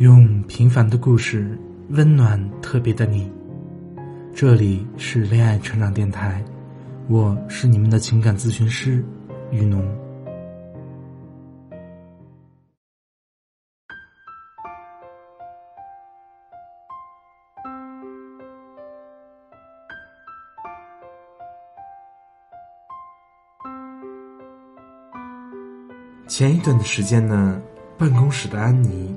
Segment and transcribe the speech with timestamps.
[0.00, 1.58] 用平凡的故事
[1.90, 3.30] 温暖特别的你。
[4.34, 6.42] 这里是恋爱成长电台，
[7.06, 9.04] 我是你们的情感咨询师
[9.50, 9.84] 雨农。
[26.26, 27.60] 前一段的时间呢，
[27.98, 29.14] 办公室的安妮。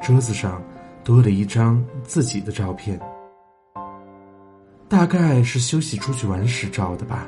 [0.00, 0.62] 桌子上
[1.02, 3.00] 多了一张自己的照片，
[4.88, 7.26] 大概是休息出去玩时照的吧。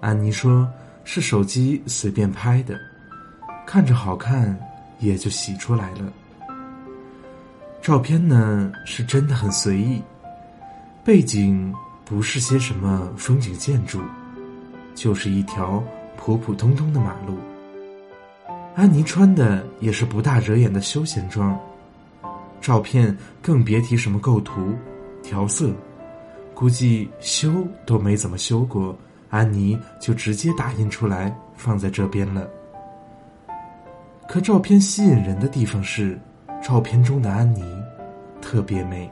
[0.00, 0.68] 安妮说
[1.04, 2.78] 是手机随便拍的，
[3.66, 4.58] 看着好看
[4.98, 6.12] 也就洗出来了。
[7.80, 10.02] 照片呢是真的很随意，
[11.04, 11.72] 背景
[12.04, 14.00] 不是些什么风景建筑，
[14.94, 15.82] 就是一条
[16.16, 17.38] 普普通通的马路。
[18.74, 21.56] 安妮穿的也是不大惹眼的休闲装，
[22.60, 24.74] 照片更别提什么构图、
[25.22, 25.70] 调色，
[26.54, 27.52] 估计修
[27.86, 28.96] 都没怎么修过，
[29.30, 32.48] 安妮就直接打印出来放在这边了。
[34.28, 36.18] 可照片吸引人的地方是，
[36.60, 37.62] 照片中的安妮
[38.40, 39.08] 特别美。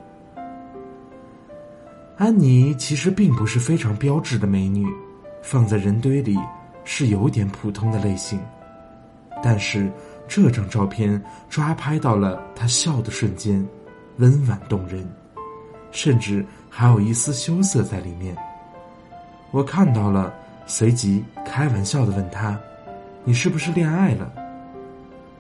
[2.17, 4.85] 安妮其实并不是非常标致的美女，
[5.41, 6.37] 放在人堆里
[6.83, 8.41] 是有点普通的类型。
[9.43, 9.91] 但是
[10.29, 13.67] 这张照片抓拍到了他笑的瞬间，
[14.19, 15.07] 温婉动人，
[15.91, 18.37] 甚至还有一丝羞涩在里面。
[19.51, 20.33] 我看到了，
[20.65, 22.59] 随即开玩笑的问他
[23.25, 24.33] ：“你是不是恋爱了？”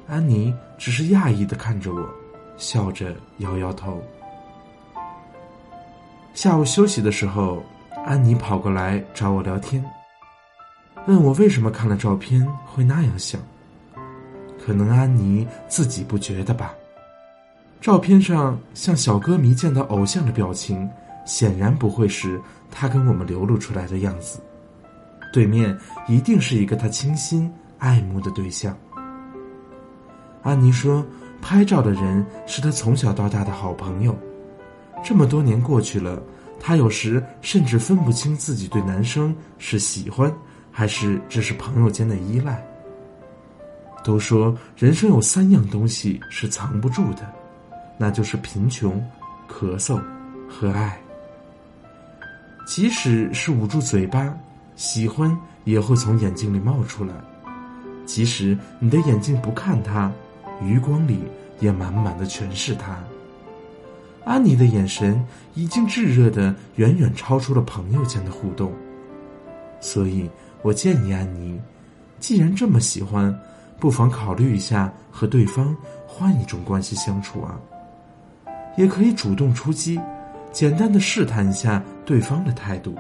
[0.08, 2.06] 安妮只是讶异的看着我，
[2.58, 4.02] 笑着摇摇头。
[6.34, 7.62] 下午休息的时候，
[8.04, 9.82] 安妮跑过来找我聊天，
[11.06, 13.40] 问我为什么看了照片会那样想。
[14.64, 16.72] 可能安妮自己不觉得吧。
[17.80, 20.88] 照片上像小歌迷见到偶像的表情，
[21.26, 24.38] 显然不会是他跟我们流露出来的样子。
[25.32, 25.76] 对面
[26.06, 28.76] 一定是一个他倾心爱慕的对象。
[30.42, 31.04] 安妮说，
[31.40, 34.16] 拍照的人是他从小到大的好朋友。
[35.02, 36.22] 这么多年过去了，
[36.60, 40.32] 他有时甚至分不清自己对男生是喜欢，
[40.70, 42.64] 还是只是朋友间的依赖。
[44.04, 47.20] 都说人生有三样东西是藏不住的，
[47.96, 49.00] 那就是贫穷、
[49.48, 50.02] 咳嗽
[50.48, 50.98] 和爱。
[52.66, 54.36] 即使是捂住嘴巴，
[54.74, 57.14] 喜欢也会从眼睛里冒出来；
[58.04, 60.10] 即使你的眼睛不看他，
[60.60, 61.20] 余光里
[61.60, 62.98] 也满满的全是他。
[64.24, 65.24] 安妮的眼神
[65.54, 68.72] 已经炙热的远远超出了朋友间的互动，
[69.80, 70.28] 所以
[70.62, 71.60] 我建议安妮，
[72.18, 73.32] 既然这么喜欢。
[73.82, 75.76] 不妨考虑一下和对方
[76.06, 77.58] 换一种关系相处啊，
[78.76, 80.00] 也可以主动出击，
[80.52, 82.94] 简单的试探一下对方的态度。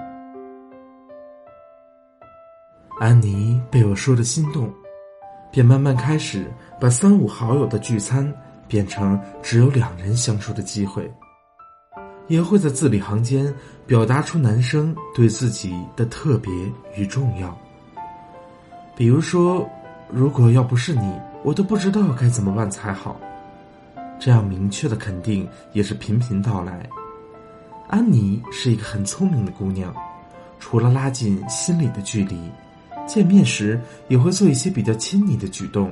[2.98, 4.68] 安妮被我说的心动，
[5.52, 6.50] 便慢慢开始
[6.80, 8.28] 把三五好友的聚餐
[8.66, 11.08] 变成只有两人相处的机会，
[12.26, 13.54] 也会在字里行间
[13.86, 16.52] 表达出男生对自己的特别
[16.96, 17.56] 与重要，
[18.96, 19.64] 比如说。
[20.14, 21.10] 如果要不是你，
[21.42, 23.18] 我都不知道该怎么办才好。
[24.20, 26.86] 这样明确的肯定也是频频到来。
[27.88, 29.94] 安妮是一个很聪明的姑娘，
[30.60, 32.38] 除了拉近心里的距离，
[33.06, 35.90] 见面时也会做一些比较亲昵的举动，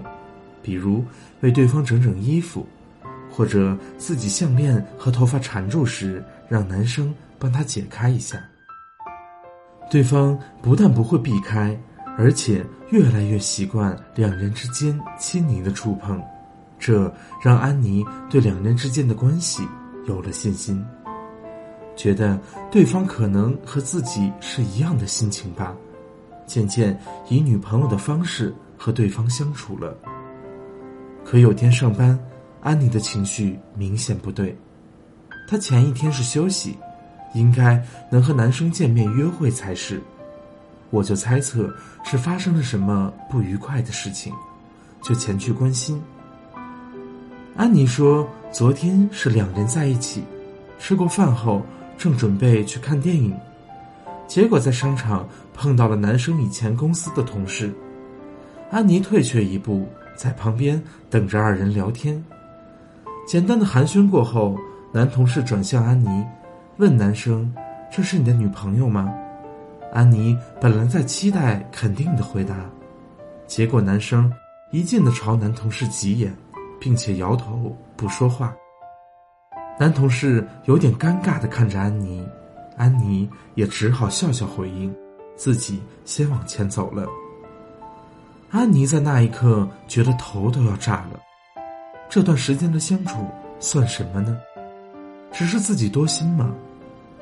[0.63, 1.03] 比如
[1.41, 2.67] 为对方整整衣服，
[3.31, 8.39] 或者自己项链和头发缠住时，让男生帮她解开一下。
[9.91, 11.75] 对方不但不会避开。
[12.21, 16.23] 而且越来越习惯两人之间亲昵的触碰，
[16.79, 17.11] 这
[17.43, 19.67] 让安妮对两人之间的关系
[20.07, 20.85] 有了信心，
[21.97, 22.39] 觉得
[22.71, 25.75] 对方可能和自己是一样的心情吧，
[26.45, 26.95] 渐渐
[27.31, 29.97] 以女朋友的方式和对方相处了。
[31.25, 32.19] 可有天上班，
[32.61, 34.55] 安妮的情绪明显不对，
[35.49, 36.77] 她前一天是休息，
[37.33, 39.99] 应该能和男生见面约会才是。
[40.91, 41.73] 我就猜测
[42.05, 44.33] 是发生了什么不愉快的事情，
[45.03, 46.03] 就前去关心。
[47.57, 50.25] 安妮说，昨天是两人在一起，
[50.79, 51.63] 吃过饭后
[51.97, 53.37] 正准备去看电影，
[54.27, 57.73] 结果在商场碰到了男生以前公司的同事。
[58.71, 62.23] 安妮退却一步，在旁边等着二人聊天。
[63.27, 64.57] 简单的寒暄过后，
[64.93, 66.25] 男同事转向安妮，
[66.79, 67.53] 问男生
[67.93, 69.13] ：“这是你的女朋友吗？”
[69.93, 72.55] 安妮本来在期待肯定的回答，
[73.47, 74.33] 结果男生
[74.71, 76.33] 一劲的朝男同事挤眼，
[76.79, 78.55] 并且摇头不说话。
[79.79, 82.25] 男同事有点尴尬的看着安妮，
[82.77, 84.95] 安妮也只好笑笑回应，
[85.37, 87.09] 自己先往前走了。
[88.51, 91.21] 安妮在那一刻觉得头都要炸了，
[92.09, 93.27] 这段时间的相处
[93.59, 94.39] 算什么呢？
[95.33, 96.53] 只是自己多心吗？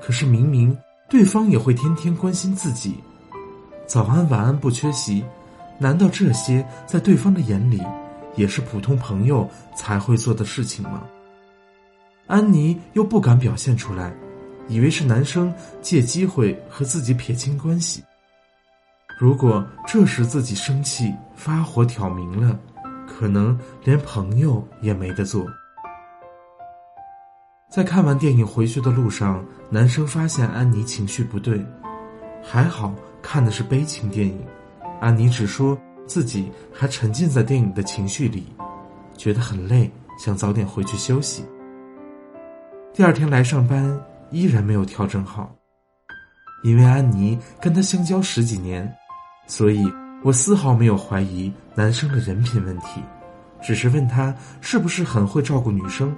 [0.01, 0.77] 可是明明
[1.09, 2.97] 对方也会天天关心自己，
[3.87, 5.25] 早安晚安不缺席，
[5.79, 7.83] 难道这些在对方的眼里
[8.37, 11.03] 也是普通朋友才会做的事情吗？
[12.27, 14.15] 安妮又不敢表现出来，
[14.69, 18.05] 以为是男生借机会和自己撇清关系。
[19.19, 22.59] 如果这时自己生气发火挑明了，
[23.07, 25.47] 可能连朋友也没得做。
[27.71, 31.63] 在看完电影回去的路上，男生发现安妮情绪不对，
[32.43, 34.43] 还好看的是悲情电影，
[35.03, 38.47] 安妮只说自己还沉浸在电影的情绪里，
[39.19, 41.45] 觉得很累，想早点回去休息。
[42.95, 44.01] 第二天来上班，
[44.31, 45.55] 依然没有调整好。
[46.65, 48.91] 因为安妮跟他相交十几年，
[49.47, 49.87] 所以
[50.25, 53.03] 我丝毫没有怀疑男生的人品问题，
[53.63, 56.17] 只是问他是不是很会照顾女生，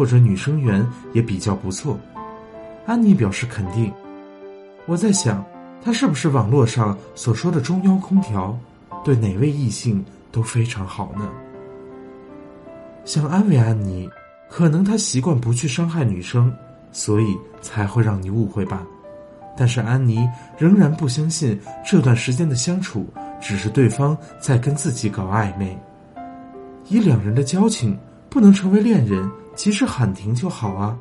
[0.00, 0.82] 或者女生缘
[1.12, 2.00] 也比较不错。
[2.86, 3.92] 安妮表示肯定。
[4.86, 5.44] 我在想，
[5.84, 8.58] 他是不是网络上所说的中央空调，
[9.04, 10.02] 对哪位异性
[10.32, 11.28] 都非常好呢？
[13.04, 14.08] 想安慰安妮。
[14.48, 16.50] 可能他习惯不去伤害女生，
[16.92, 18.82] 所以才会让你误会吧。
[19.54, 20.26] 但是安妮
[20.56, 23.06] 仍然不相信这段时间的相处
[23.38, 25.78] 只是对方在跟自己搞暧昧。
[26.88, 27.98] 以两人的交情
[28.30, 29.30] 不能成为恋人，
[29.60, 30.98] 及时喊停就好啊。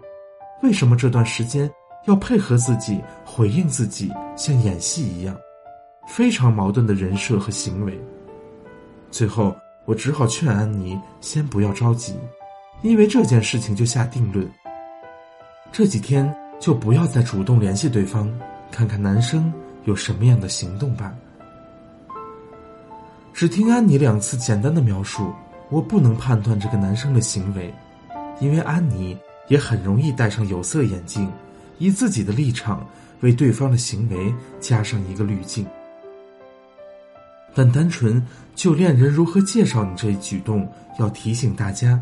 [0.64, 1.72] 为什么这段时间
[2.08, 5.34] 要配合自己回应自己，像演戏一样？
[6.10, 7.98] 非常矛盾的人设和行为。
[9.10, 12.20] 最后，我只好劝安妮先不要着急。
[12.82, 14.46] 因为这件事情就下定论，
[15.72, 16.30] 这几天
[16.60, 18.30] 就不要再主动联系对方，
[18.70, 19.54] 看看男生
[19.86, 21.16] 有什么样的行动吧。
[23.34, 25.34] 只听安妮两次简单的描述，
[25.70, 27.74] 我不能判断这个男生的行为，
[28.40, 31.32] 因为安妮也很容易戴上有色眼镜，
[31.78, 32.88] 以自己的立场
[33.22, 35.66] 为对方的行为加上一个滤镜。
[37.56, 38.26] 但单纯
[38.56, 42.00] 就恋人如何介绍你这一举动，要提醒大家。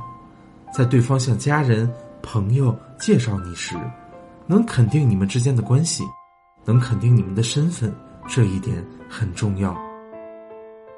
[0.73, 1.89] 在对方向家人、
[2.21, 3.75] 朋友介绍你时，
[4.45, 6.03] 能肯定你们之间的关系，
[6.65, 7.91] 能肯定你们的身份，
[8.27, 9.75] 这一点很重要。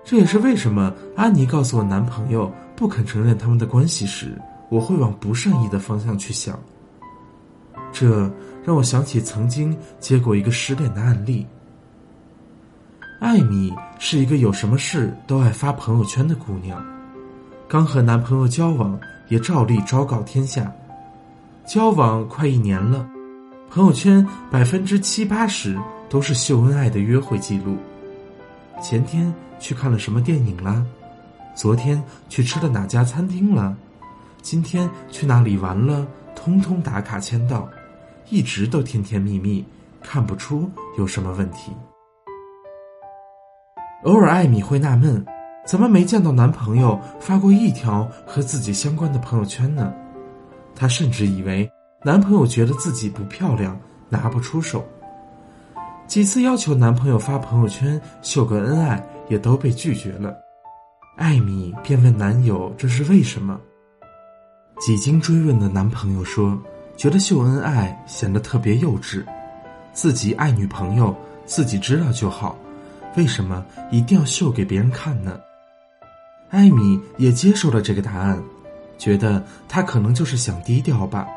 [0.03, 4.35] 这也是为什么安妮告诉我男朋友不肯承认他们的关系时，
[4.69, 6.57] 我会往不善意的方向去想。
[7.91, 8.31] 这
[8.63, 11.45] 让我想起曾经接过一个失恋的案例。
[13.19, 16.81] 艾米是一个有什么事都爱发朋友圈的姑娘，
[17.67, 18.97] 刚和男朋友交往。
[19.29, 20.73] 也照例昭告天下，
[21.63, 23.07] 交往快一年了，
[23.69, 25.79] 朋友圈百分之七八十
[26.09, 27.77] 都是秀恩爱的约会记录。
[28.81, 30.83] 前天去看了什么电影啦？
[31.53, 33.77] 昨天去吃了哪家餐厅了？
[34.41, 36.07] 今天去哪里玩了？
[36.35, 37.69] 通通打卡签到，
[38.29, 39.65] 一直都甜甜蜜蜜，
[40.01, 41.71] 看不出有什么问题。
[44.03, 45.25] 偶尔艾米会纳闷。
[45.67, 49.93] 怎么没见到男朋友发过一条和自己相关的朋友圈呢？
[50.73, 51.69] 她甚至以为
[52.03, 53.79] 男朋友觉得自己不漂亮，
[54.09, 54.83] 拿不出手。
[56.07, 60.33] 几次要求男朋友发朋友圈秀个恩爱，也都被拒绝了。
[61.17, 63.59] 艾米便问男友这是为什么。
[64.79, 66.57] 几经追问的男朋友说，
[66.95, 69.25] 觉得秀恩爱显得特别幼稚，
[69.91, 71.13] 自己爱女朋友
[71.45, 72.57] 自己知道就好，
[73.17, 75.37] 为什么一定要秀给别人看呢？
[76.49, 78.41] 艾米也接受了这个答案，
[78.97, 81.27] 觉得他可能就是想低调吧。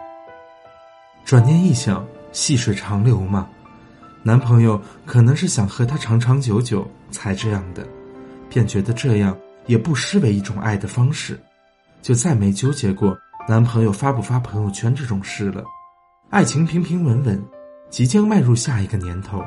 [1.25, 3.49] 转念一想，细水长流嘛，
[4.23, 7.85] 男朋友可能是想和她长长久久才这样的，
[8.49, 11.39] 便觉得这样也不失为一种爱的方式，
[12.01, 13.17] 就再没纠结过
[13.49, 15.65] 男朋友发不发朋友圈这种事了。
[16.31, 17.43] 爱情平平稳稳，
[17.91, 19.43] 即将迈入下一个年头。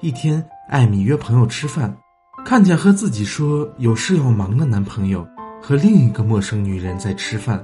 [0.00, 1.96] 一天，艾米约朋友吃饭。
[2.44, 5.26] 看见和自己说有事要忙的男朋友
[5.60, 7.62] 和另一个陌生女人在吃饭，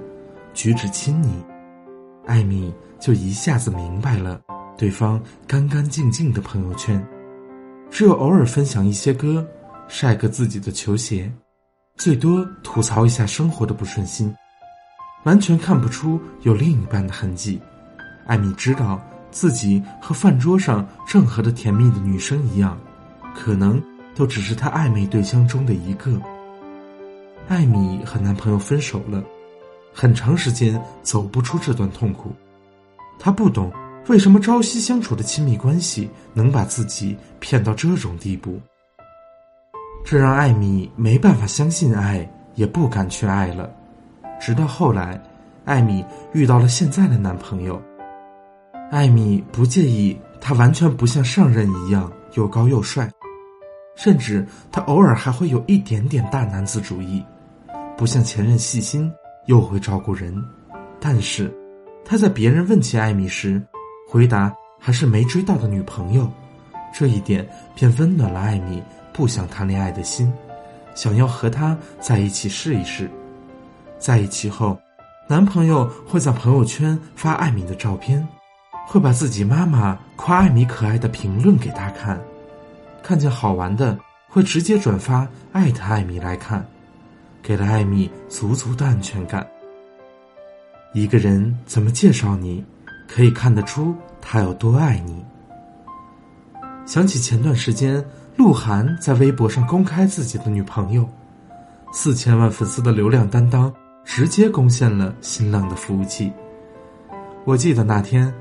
[0.52, 1.28] 举止亲昵，
[2.26, 4.38] 艾米就一下子明白了
[4.76, 7.02] 对方干干净净的朋友圈，
[7.90, 9.46] 只有偶尔分享一些歌，
[9.88, 11.32] 晒个自己的球鞋，
[11.96, 14.34] 最多吐槽一下生活的不顺心，
[15.26, 17.60] 完全看不出有另一半的痕迹。
[18.26, 19.00] 艾米知道
[19.32, 22.78] 自己和饭桌上任何的甜蜜的女生一样，
[23.34, 23.82] 可能
[24.14, 26.12] 都只是她暧昧对象中的一个。
[27.48, 29.22] 艾米和男朋友分手了，
[29.92, 32.32] 很长时间走不出这段痛苦。
[33.18, 33.72] 她不懂
[34.06, 38.60] 为什么朝夕相处的亲密关系能把自己骗到这种地步。
[40.04, 43.68] 这让艾米没办法相信爱，也不敢去爱了。
[44.40, 45.20] 直到后来，
[45.64, 47.80] 艾米遇到了现在的男朋友。
[48.90, 53.10] 艾米不介意他完全不像上任一样又高又帅，
[53.96, 57.24] 甚至他偶尔还会有一点点大男子主义。
[57.96, 59.10] 不像前任细心
[59.46, 60.34] 又会照顾人，
[61.00, 61.52] 但是
[62.04, 63.60] 他在别人问起艾米时，
[64.08, 66.30] 回答还是没追到的女朋友，
[66.92, 70.32] 这一点便温暖了艾米不想谈恋爱的心，
[70.94, 73.10] 想要和他在一起试一试。
[73.98, 74.78] 在一起后，
[75.28, 78.26] 男朋友会在朋友圈发艾米的照片，
[78.86, 82.20] 会把自己妈妈夸艾米可爱的评论给他看，
[83.02, 83.98] 看见好玩的
[84.28, 86.64] 会直接转发艾特艾米来看。
[87.42, 89.46] 给了艾米足足的安全感。
[90.92, 92.64] 一个人怎么介绍你，
[93.06, 95.24] 可以看得出他有多爱你。
[96.84, 101.08] 想起前段时间，鹿晗在微博上公开自己的女朋友，
[101.92, 103.72] 四千万粉丝的流量担当，
[104.06, 106.32] 直接攻陷了新浪的服务器。
[107.44, 108.32] 我记得那天，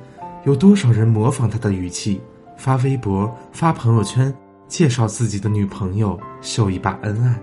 [0.45, 2.21] 有多少人模仿他的语气，
[2.55, 4.33] 发微博、发朋友圈，
[4.67, 7.35] 介绍自己的女朋友，秀一把恩爱。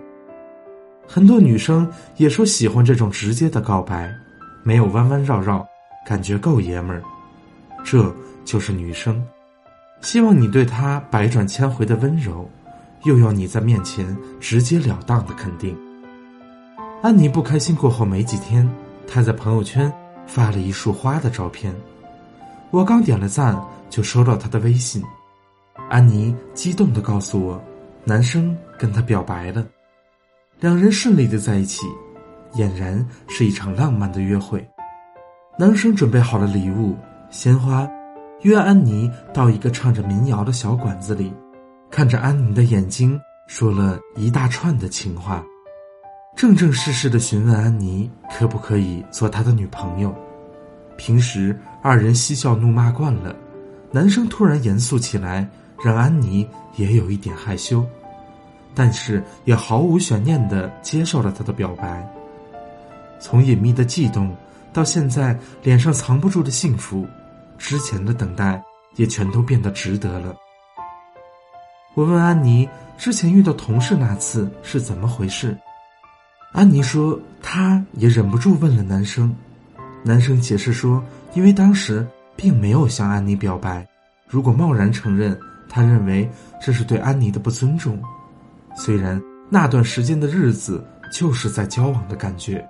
[1.06, 1.86] 很多女生
[2.16, 4.10] 也说喜欢这种直接的告白，
[4.62, 5.66] 没有弯弯绕绕，
[6.06, 7.02] 感觉够爷们儿。
[7.84, 8.14] 这
[8.44, 9.20] 就是女生，
[10.00, 12.48] 希望你对她百转千回的温柔，
[13.02, 15.76] 又要你在面前直截了当的肯定。
[17.02, 18.66] 安妮不开心过后没几天，
[19.08, 19.92] 她在朋友圈
[20.24, 21.74] 发了一束花的照片，
[22.70, 25.02] 我刚点了赞就收到她的微信，
[25.90, 27.60] 安妮激动的告诉我，
[28.04, 29.66] 男生跟她表白了。
[30.60, 31.84] 两人顺利的在一起，
[32.54, 34.64] 俨然是一场浪漫的约会。
[35.58, 36.96] 男生准备好了礼物、
[37.30, 37.84] 鲜花，
[38.42, 41.34] 约安妮到一个唱着民谣的小馆子里，
[41.90, 45.44] 看着安妮的眼睛，说了一大串的情话，
[46.34, 50.14] 正正式式的询问安妮可不可以做他的女朋友。
[50.96, 53.34] 平时二人嬉笑怒骂惯了，
[53.90, 55.48] 男生突然严肃起来，
[55.84, 57.84] 让安妮也有一点害羞。
[58.74, 62.08] 但是也毫无悬念的接受了他的表白。
[63.20, 64.34] 从隐秘的悸动
[64.72, 67.06] 到现在脸上藏不住的幸福，
[67.58, 68.60] 之前的等待
[68.96, 70.34] 也全都变得值得了。
[71.94, 75.56] 我问安妮之前遇到同事那次是怎么回事，
[76.52, 79.34] 安妮说她也忍不住问了男生，
[80.04, 82.06] 男生解释说因为当时
[82.36, 83.86] 并没有向安妮表白，
[84.28, 86.30] 如果贸然承认，他认为
[86.60, 87.98] 这是对安妮的不尊重。
[88.76, 92.62] 虽然那段时间的日子就是在交往的感觉，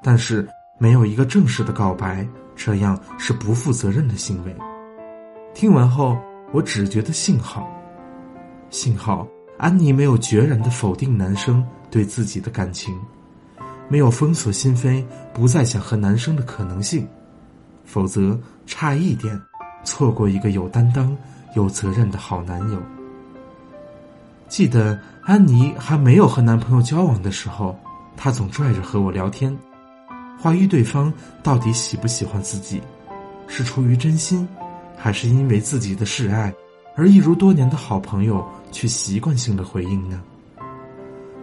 [0.00, 0.48] 但是
[0.78, 2.24] 没有一个正式的告白，
[2.54, 4.54] 这样是不负责任的行为。
[5.54, 6.16] 听完后，
[6.52, 7.68] 我只觉得幸好，
[8.70, 9.26] 幸好
[9.58, 12.96] 安妮没有决然的否定男生对自己的感情，
[13.88, 17.06] 没有封锁心扉，不再想和男生的可能性，
[17.84, 19.40] 否则差一点，
[19.84, 21.16] 错过一个有担当、
[21.54, 22.82] 有责任的好男友。
[24.48, 27.78] 记得安妮还没有和男朋友交往的时候，
[28.16, 29.56] 她总拽着和我聊天，
[30.40, 31.12] 怀疑对方
[31.42, 32.80] 到底喜不喜欢自己，
[33.46, 34.46] 是出于真心，
[34.96, 36.54] 还是因为自己的示爱，
[36.94, 40.22] 而一如多年的好朋友却习惯性的回应呢？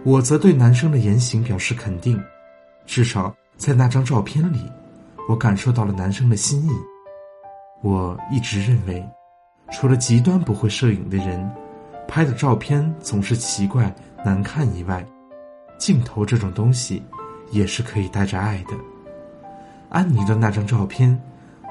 [0.04, 2.20] 我则对男生的言行表示肯定，
[2.86, 4.70] 至少在那张照片里，
[5.28, 6.70] 我感受到了男生的心意。
[7.82, 9.04] 我一直认为，
[9.72, 11.50] 除了极端不会摄影的人。
[12.08, 13.90] 拍的照片总是奇怪
[14.22, 15.02] 难看以外，
[15.78, 17.02] 镜头这种东西
[17.50, 18.74] 也是可以带着爱的。
[19.88, 21.18] 安妮的那张照片，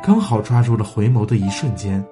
[0.01, 2.03] 刚好抓住了回眸的一瞬间，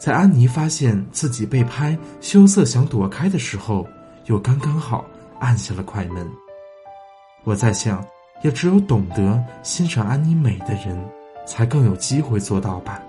[0.00, 3.86] 在安妮发现自己被拍羞涩想躲开的时候，
[4.24, 5.04] 又刚刚好
[5.38, 6.28] 按下了快门。
[7.44, 8.04] 我在想，
[8.44, 11.02] 也只有懂得欣赏安妮美的人，
[11.46, 13.00] 才更有机会做到吧。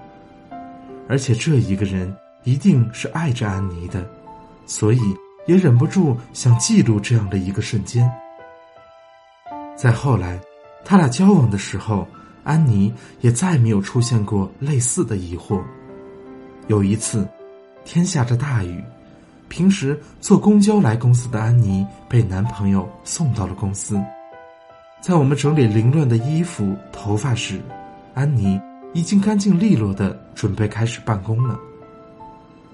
[1.10, 2.12] 而且这一个人
[2.46, 4.04] 一定是爱着安妮的。
[4.65, 5.00] 所以
[5.46, 8.10] 也忍不住想记录这样的一个瞬间。
[9.75, 10.39] 再后来，
[10.84, 12.08] 他俩交往的时候，
[12.44, 15.62] 安妮也再没有出现过类似的疑惑。
[16.68, 17.27] 有一次，
[17.84, 18.82] 天下着大雨，
[19.50, 24.01] 平时坐公交来公司的安妮被男朋友送到了公司。
[25.06, 27.62] 在我们整理凌乱的衣服、头发时，
[28.16, 28.60] 安妮
[28.92, 31.60] 已经干净利落的准备开始办公了。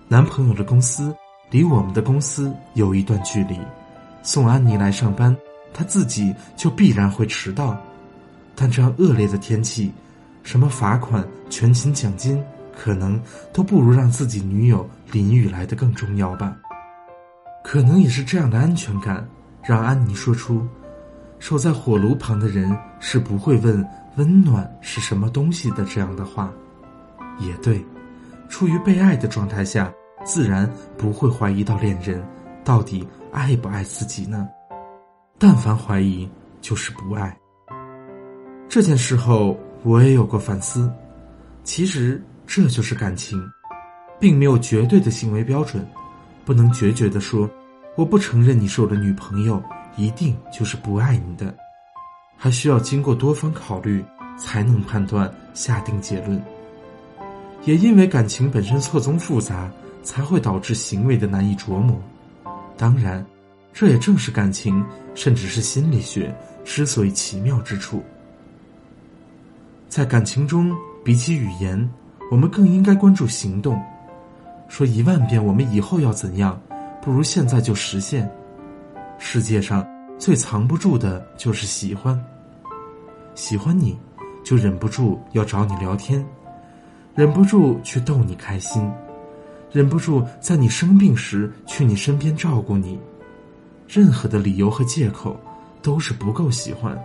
[0.07, 1.13] 男朋友的公司
[1.49, 3.59] 离我们的公司有一段距离，
[4.23, 5.35] 送安妮来上班，
[5.73, 7.77] 他自己就必然会迟到。
[8.55, 9.91] 但这样恶劣的天气，
[10.41, 12.41] 什么罚款、全勤奖金，
[12.73, 13.21] 可能
[13.51, 16.55] 都不如让自己女友淋雨来的更重要吧。
[17.61, 19.27] 可能也是这样的安全感，
[19.61, 20.65] 让安妮说出
[21.41, 23.83] ：“守在火炉旁的人是不会问
[24.15, 26.53] 温暖是什么东西的。”这样的话，
[27.39, 27.83] 也对。
[28.47, 29.91] 处于被爱的状态下，
[30.23, 32.23] 自然不会怀疑到恋人
[32.63, 34.47] 到底爱不爱自己呢。
[35.39, 36.29] 但凡怀疑，
[36.61, 37.35] 就是不爱。
[38.69, 40.93] 这件事后，我也有过反思。
[41.63, 43.41] 其实这就是感情，
[44.19, 45.83] 并没有绝对的行为标准。
[46.45, 47.49] 不能决绝的说，
[47.95, 49.61] 我不承认你是我的女朋友，
[49.95, 51.53] 一定就是不爱你的，
[52.37, 54.03] 还需要经过多方考虑
[54.37, 56.41] 才能判断下定结论。
[57.63, 59.71] 也因为感情本身错综复杂，
[60.01, 62.01] 才会导致行为的难以琢磨。
[62.75, 63.23] 当然，
[63.71, 64.83] 这也正是感情，
[65.13, 68.01] 甚至是心理学之所以奇妙之处。
[69.87, 71.87] 在感情中，比起语言，
[72.31, 73.79] 我们更应该关注行动。
[74.67, 76.59] 说一万遍，我们以后要怎样，
[77.01, 78.27] 不如现在就实现。
[79.23, 79.87] 世界上
[80.17, 82.19] 最藏不住的就是喜欢。
[83.35, 83.95] 喜欢你，
[84.43, 86.25] 就忍不住要找你聊天，
[87.13, 88.91] 忍不住去逗你开心，
[89.71, 92.99] 忍不住在你生病时去你身边照顾你。
[93.87, 95.39] 任何的理由和借口，
[95.83, 96.99] 都是不够喜欢。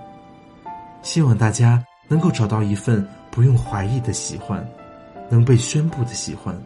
[1.03, 4.67] 希望大家能够找到一份不用怀疑的喜欢，
[5.29, 6.59] 能被宣布的喜欢。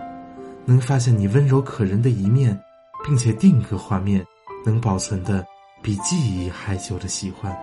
[0.64, 2.58] 能发现你温柔可人的一面，
[3.04, 4.24] 并且定格画面，
[4.64, 5.46] 能保存的
[5.82, 7.56] 比记忆还久的喜欢。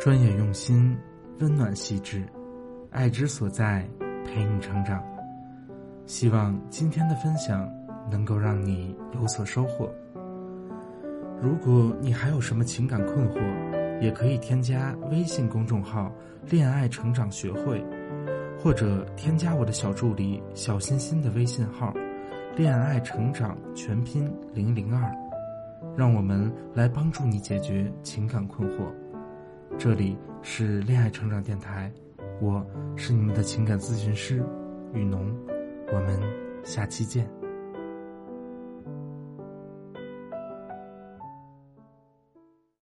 [0.00, 0.96] 专业用心，
[1.40, 2.26] 温暖细致，
[2.90, 3.88] 爱之所在。
[4.30, 5.02] 陪你成长，
[6.04, 7.66] 希望今天的分享
[8.10, 9.92] 能够让你有所收获。
[11.40, 16.12] 如果你还有什么情感困惑，也可以添加微信公众号
[16.50, 17.84] “恋爱成长学会”，
[18.58, 21.94] 或者添加我的小助理小心心的微信号
[22.56, 25.12] “恋爱成长全拼零零二”，
[25.96, 28.82] 让我们来帮助你解决情感困惑。
[29.78, 31.92] 这里是恋爱成长电台。
[32.40, 32.64] 我
[32.96, 34.42] 是你们的情感咨询师
[34.92, 35.32] 雨农，
[35.92, 36.20] 我们
[36.64, 37.37] 下期见。